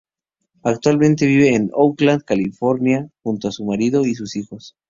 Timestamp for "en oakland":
1.53-2.23